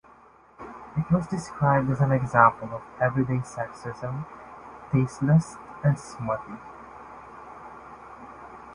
It 0.97 1.11
was 1.11 1.27
described 1.27 1.91
as 1.91 2.01
an 2.01 2.11
example 2.11 2.69
of 2.73 2.81
"everyday 2.99 3.43
sexism", 3.43 4.25
"tasteleless" 4.91 5.57
and 5.83 5.99
"smutty". 5.99 6.55